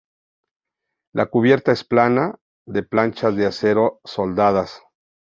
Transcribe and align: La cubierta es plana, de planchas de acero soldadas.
La 1.13 1.27
cubierta 1.27 1.71
es 1.71 1.83
plana, 1.83 2.39
de 2.65 2.81
planchas 2.81 3.35
de 3.35 3.45
acero 3.45 3.99
soldadas. 4.03 4.81